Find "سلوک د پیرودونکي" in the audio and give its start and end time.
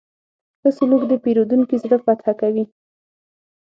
0.77-1.75